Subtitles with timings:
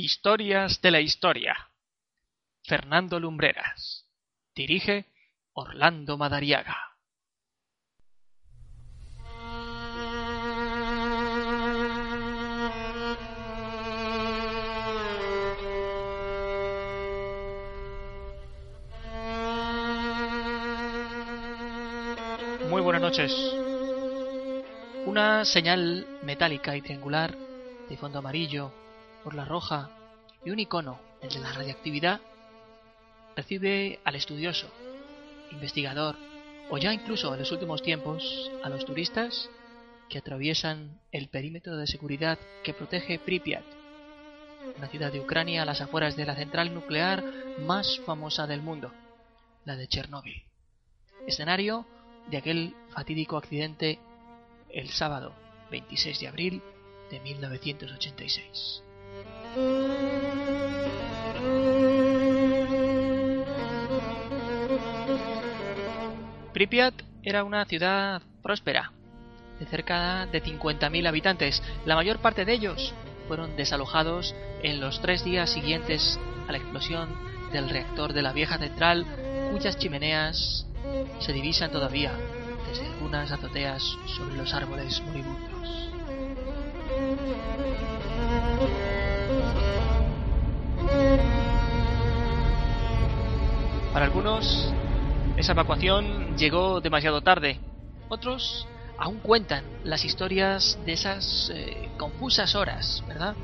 [0.00, 1.54] Historias de la Historia.
[2.62, 4.06] Fernando Lumbreras.
[4.54, 5.04] Dirige
[5.52, 6.96] Orlando Madariaga.
[22.70, 23.32] Muy buenas noches.
[25.04, 27.36] Una señal metálica y triangular
[27.90, 28.72] de fondo amarillo
[29.22, 29.90] por la roja
[30.44, 32.20] y un icono, el de la radiactividad,
[33.36, 34.68] recibe al estudioso,
[35.50, 36.16] investigador
[36.70, 39.50] o ya incluso en los últimos tiempos a los turistas
[40.08, 43.64] que atraviesan el perímetro de seguridad que protege Pripyat,
[44.76, 47.24] una ciudad de Ucrania a las afueras de la central nuclear
[47.60, 48.92] más famosa del mundo,
[49.64, 50.44] la de Chernóbil,
[51.26, 51.86] escenario
[52.30, 53.98] de aquel fatídico accidente
[54.68, 55.32] el sábado
[55.70, 56.62] 26 de abril
[57.10, 58.89] de 1986.
[66.52, 68.92] Pripyat era una ciudad próspera,
[69.58, 71.62] de cerca de 50.000 habitantes.
[71.84, 72.94] La mayor parte de ellos
[73.26, 77.08] fueron desalojados en los tres días siguientes a la explosión
[77.52, 79.04] del reactor de la vieja central,
[79.50, 80.66] cuyas chimeneas
[81.18, 82.12] se divisan todavía
[82.68, 83.82] desde algunas azoteas
[84.16, 85.90] sobre los árboles moribundos.
[93.92, 94.72] Para algunos,
[95.36, 97.58] esa evacuación llegó demasiado tarde.
[98.08, 98.66] Otros
[98.98, 103.34] aún cuentan las historias de esas eh, confusas horas, ¿verdad?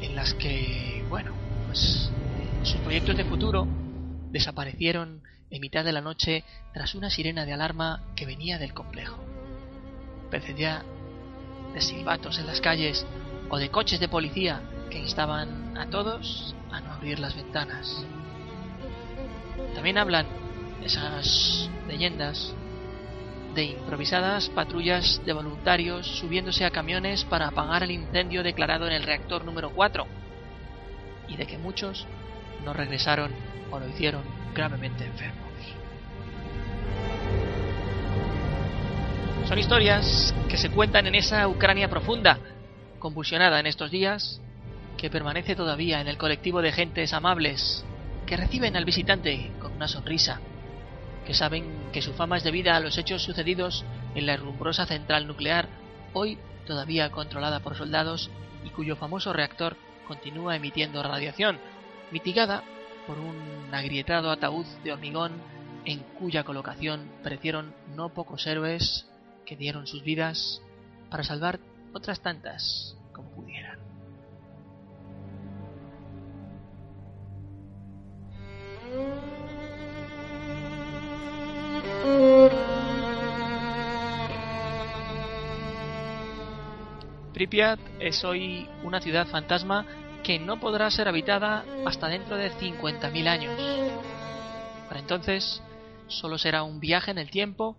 [0.00, 1.32] En las que, bueno,
[1.66, 2.10] pues
[2.62, 3.66] sus proyectos de futuro
[4.30, 9.22] desaparecieron en mitad de la noche tras una sirena de alarma que venía del complejo.
[10.30, 10.82] Precedía
[11.74, 13.06] de silbatos en las calles
[13.50, 18.04] o de coches de policía que instaban a todos a no abrir las ventanas.
[19.74, 20.26] También hablan
[20.84, 22.54] esas leyendas
[23.54, 29.02] de improvisadas patrullas de voluntarios subiéndose a camiones para apagar el incendio declarado en el
[29.02, 30.06] reactor número 4
[31.28, 32.06] y de que muchos
[32.64, 33.32] no regresaron
[33.70, 34.22] o lo hicieron
[34.54, 35.40] gravemente enfermos.
[39.48, 42.38] Son historias que se cuentan en esa Ucrania profunda,
[43.00, 44.40] convulsionada en estos días,
[45.00, 47.86] que permanece todavía en el colectivo de gentes amables
[48.26, 50.40] que reciben al visitante con una sonrisa,
[51.26, 53.82] que saben que su fama es debida a los hechos sucedidos
[54.14, 55.70] en la rumbrosa central nuclear,
[56.12, 58.30] hoy todavía controlada por soldados
[58.62, 61.58] y cuyo famoso reactor continúa emitiendo radiación,
[62.10, 62.62] mitigada
[63.06, 65.32] por un agrietado ataúd de hormigón
[65.86, 69.06] en cuya colocación perecieron no pocos héroes
[69.46, 70.60] que dieron sus vidas
[71.08, 71.58] para salvar
[71.94, 72.99] otras tantas
[87.40, 89.86] Pripyat es hoy una ciudad fantasma
[90.22, 93.58] que no podrá ser habitada hasta dentro de 50.000 años.
[94.86, 95.62] Para entonces
[96.06, 97.78] solo será un viaje en el tiempo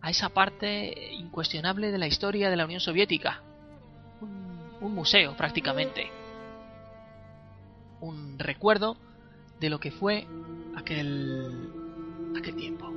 [0.00, 3.42] a esa parte incuestionable de la historia de la Unión Soviética.
[4.22, 6.10] Un, museo prácticamente.
[8.00, 8.96] Un recuerdo
[9.60, 10.26] de lo que fue
[10.78, 11.70] aquel,
[12.38, 12.90] aquel tiempo.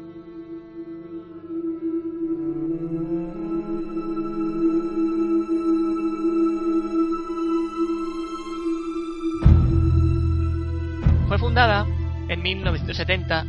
[12.30, 13.46] En 1970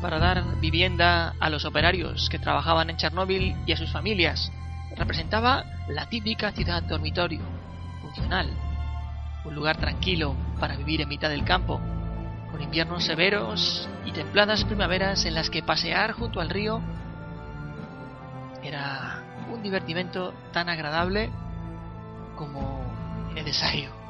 [0.00, 4.52] para dar vivienda a los operarios que trabajaban en Chernóbil y a sus familias.
[4.96, 7.40] Representaba la típica ciudad dormitorio,
[8.00, 8.50] funcional,
[9.44, 11.80] un lugar tranquilo para vivir en mitad del campo,
[12.50, 16.82] con inviernos severos y templadas primaveras en las que pasear junto al río
[18.62, 21.30] era un divertimento tan agradable
[22.36, 22.82] como
[23.34, 24.01] necesario.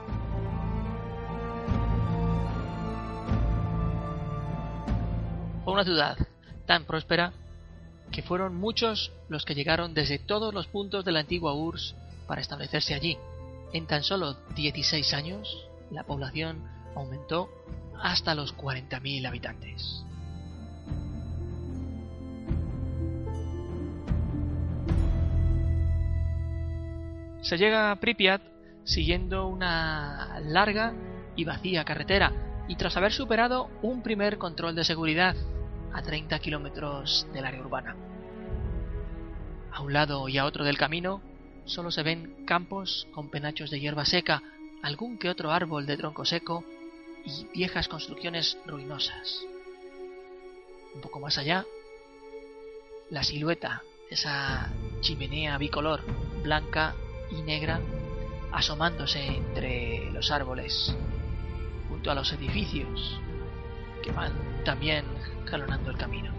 [5.64, 6.18] Fue una ciudad
[6.66, 7.32] tan próspera
[8.10, 11.94] que fueron muchos los que llegaron desde todos los puntos de la antigua URSS
[12.26, 13.16] para establecerse allí.
[13.72, 16.62] En tan solo 16 años, la población
[16.96, 17.48] aumentó
[18.02, 20.04] hasta los 40.000 habitantes.
[27.42, 28.42] Se llega a Pripyat
[28.84, 30.92] siguiendo una larga
[31.36, 32.32] y vacía carretera
[32.66, 35.36] y tras haber superado un primer control de seguridad
[35.92, 37.96] a 30 kilómetros del área urbana.
[39.72, 41.22] A un lado y a otro del camino
[41.64, 44.42] solo se ven campos con penachos de hierba seca,
[44.82, 46.64] algún que otro árbol de tronco seco
[47.24, 49.42] y viejas construcciones ruinosas.
[50.94, 51.64] Un poco más allá,
[53.10, 56.00] la silueta esa chimenea bicolor,
[56.42, 56.94] blanca
[57.30, 57.80] y negra,
[58.52, 60.94] asomándose entre los árboles,
[61.88, 63.18] junto a los edificios
[64.02, 64.32] que van
[64.64, 65.04] también
[65.46, 66.32] jalonando el camino.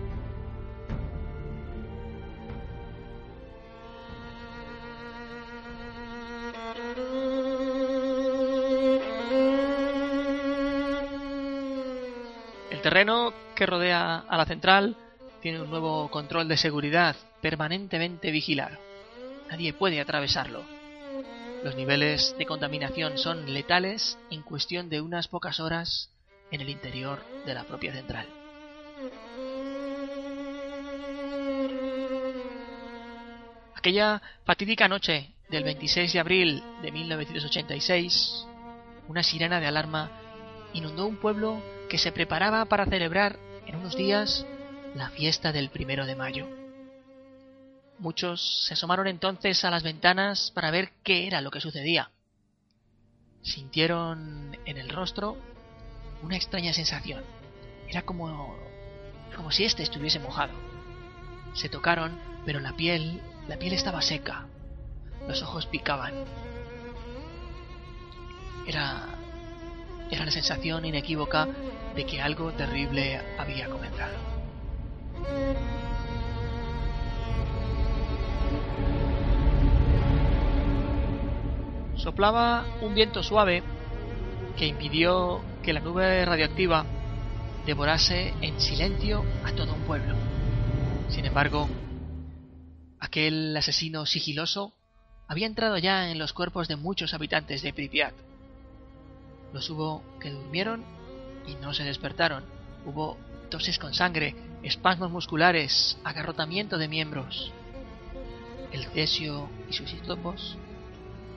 [12.71, 14.97] El terreno que rodea a la central
[15.41, 18.77] tiene un nuevo control de seguridad permanentemente vigilado.
[19.49, 20.63] Nadie puede atravesarlo.
[21.63, 26.12] Los niveles de contaminación son letales en cuestión de unas pocas horas
[26.53, 28.27] en el interior de la propia central.
[33.75, 38.45] Aquella fatídica noche del 26 de abril de 1986,
[39.07, 40.11] una sirena de alarma
[40.73, 44.45] inundó un pueblo que se preparaba para celebrar en unos días
[44.95, 46.47] la fiesta del primero de mayo.
[47.97, 52.11] Muchos se asomaron entonces a las ventanas para ver qué era lo que sucedía.
[53.41, 55.52] Sintieron en el rostro
[56.23, 57.23] una extraña sensación.
[57.87, 58.55] Era como
[59.35, 60.53] como si éste estuviese mojado.
[61.53, 64.47] Se tocaron, pero la piel, la piel estaba seca.
[65.27, 66.13] Los ojos picaban.
[68.65, 69.07] Era
[70.11, 71.47] era la sensación inequívoca
[71.95, 74.13] de que algo terrible había comenzado.
[81.95, 83.63] Soplaba un viento suave
[84.57, 86.85] que impidió que la nube radioactiva
[87.65, 90.13] devorase en silencio a todo un pueblo.
[91.09, 91.69] Sin embargo,
[92.99, 94.73] aquel asesino sigiloso
[95.27, 98.13] había entrado ya en los cuerpos de muchos habitantes de Pripyat.
[99.53, 100.83] Los hubo que durmieron
[101.47, 102.43] y no se despertaron.
[102.85, 103.17] Hubo
[103.49, 107.53] toses con sangre, espasmos musculares, agarrotamiento de miembros.
[108.73, 110.57] El cesio y sus isótopos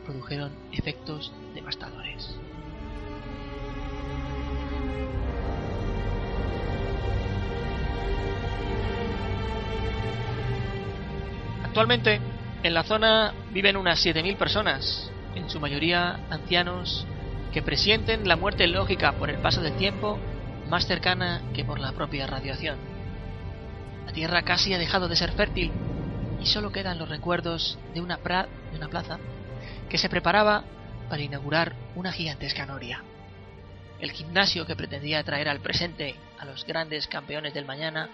[0.04, 2.05] produjeron efectos devastadores.
[11.76, 12.22] Actualmente,
[12.62, 17.06] en la zona viven unas 7.000 personas, en su mayoría ancianos,
[17.52, 20.18] que presienten la muerte lógica por el paso del tiempo
[20.70, 22.78] más cercana que por la propia radiación.
[24.06, 25.70] La tierra casi ha dejado de ser fértil
[26.40, 29.18] y solo quedan los recuerdos de una, de una plaza
[29.90, 30.64] que se preparaba
[31.10, 33.04] para inaugurar una gigantesca noria.
[34.00, 38.08] El gimnasio que pretendía traer al presente a los grandes campeones del mañana,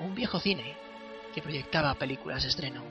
[0.00, 0.89] un viejo cine
[1.34, 2.82] que proyectaba películas de estreno.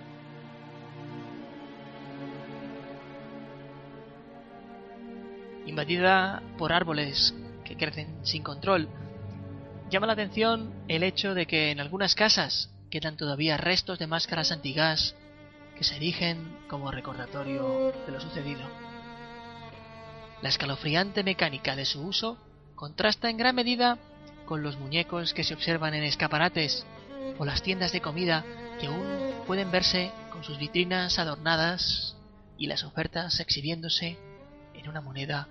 [5.65, 7.33] Invadida por árboles
[7.63, 8.89] que crecen sin control,
[9.89, 14.51] llama la atención el hecho de que en algunas casas quedan todavía restos de máscaras
[14.51, 15.15] antigas
[15.77, 18.61] que se erigen como recordatorio de lo sucedido.
[20.41, 22.37] La escalofriante mecánica de su uso
[22.75, 23.97] contrasta en gran medida
[24.45, 26.85] con los muñecos que se observan en escaparates
[27.37, 28.43] o las tiendas de comida
[28.79, 32.15] que aún pueden verse con sus vitrinas adornadas
[32.57, 34.17] y las ofertas exhibiéndose
[34.73, 35.47] en una moneda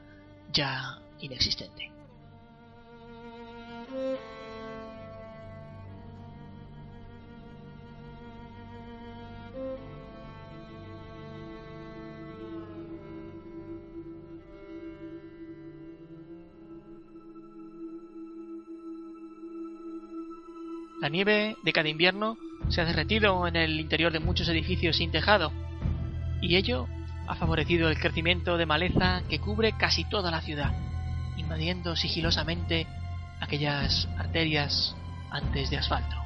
[0.53, 1.98] ya inexistente.
[21.01, 22.39] La nieve de cada invierno
[22.71, 25.53] se ha derretido en el interior de muchos edificios sin tejado,
[26.43, 26.89] y ello
[27.29, 30.73] ha favorecido el crecimiento de maleza que cubre casi toda la ciudad,
[31.37, 32.89] invadiendo sigilosamente
[33.39, 34.97] aquellas arterias
[35.31, 36.17] antes de asfalto.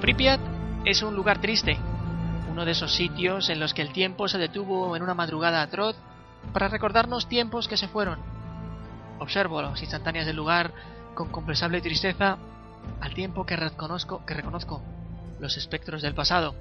[0.00, 0.40] Pripyat
[0.86, 1.76] es un lugar triste,
[2.50, 5.94] uno de esos sitios en los que el tiempo se detuvo en una madrugada atroz
[6.54, 8.29] para recordarnos tiempos que se fueron
[9.20, 10.72] Observo las instantáneas del lugar
[11.14, 12.38] con compensable tristeza
[13.00, 14.82] al tiempo que reconozco, que reconozco
[15.38, 16.54] los espectros del pasado,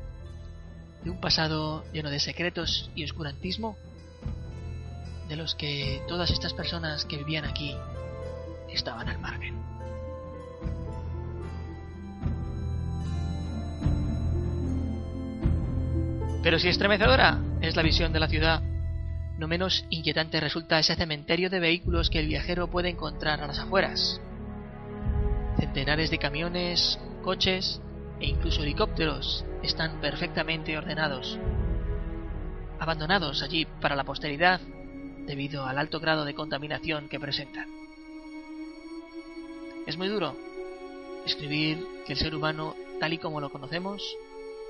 [1.04, 3.78] de un pasado lleno de secretos y oscurantismo,
[5.30, 7.75] de los que todas estas personas que vivían aquí
[8.74, 9.56] estaban al margen.
[16.44, 18.68] Pero si estremecedora es la visión de la ciudad
[19.39, 23.60] no menos inquietante resulta ese cementerio de vehículos que el viajero puede encontrar a las
[23.60, 24.19] afueras.
[25.58, 27.81] Centenares de camiones, coches
[28.19, 31.39] e incluso helicópteros están perfectamente ordenados,
[32.79, 34.60] abandonados allí para la posteridad
[35.25, 37.69] debido al alto grado de contaminación que presentan.
[39.88, 40.36] Es muy duro
[41.25, 44.03] escribir que el ser humano, tal y como lo conocemos,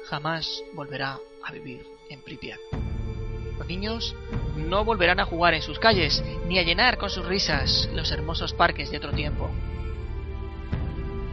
[0.05, 2.78] jamás volverá a vivir en Pripyat.
[3.59, 4.15] Los niños
[4.55, 8.53] no volverán a jugar en sus calles, ni a llenar con sus risas los hermosos
[8.53, 9.49] parques de otro tiempo.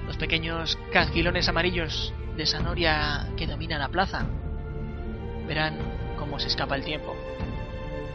[0.06, 4.26] Los pequeños casquilones amarillos de Sanoria que dominan la plaza
[5.46, 5.78] verán
[6.18, 7.14] cómo se escapa el tiempo,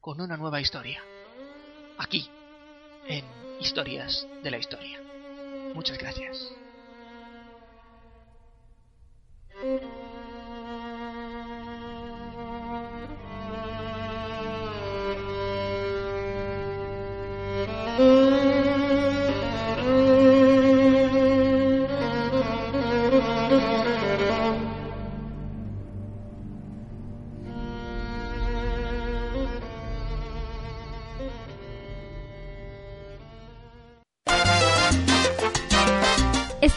[0.00, 1.02] con una nueva historia,
[1.98, 2.28] aquí,
[3.08, 3.24] en
[3.60, 5.00] Historias de la Historia.
[5.74, 6.52] Muchas gracias.